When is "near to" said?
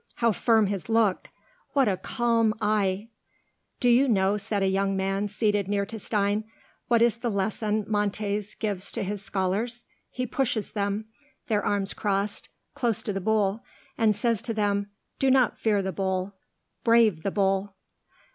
5.67-5.99